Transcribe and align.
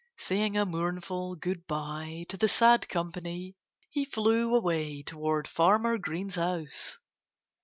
Saying 0.17 0.57
a 0.57 0.65
mournful 0.65 1.35
good 1.35 1.67
by 1.67 2.25
to 2.29 2.35
the 2.35 2.47
sad 2.47 2.89
company, 2.89 3.55
he 3.91 4.03
flew 4.03 4.55
away 4.55 5.03
toward 5.03 5.47
Farmer 5.47 5.99
Green's 5.99 6.33
house. 6.37 6.97